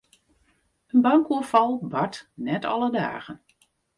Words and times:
In 0.93 1.01
bankoerfal 1.01 1.79
bart 1.91 2.17
net 2.33 2.65
alle 2.65 2.91
dagen. 2.91 3.37